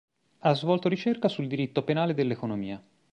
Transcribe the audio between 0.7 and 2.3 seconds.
ricerca sul diritto penale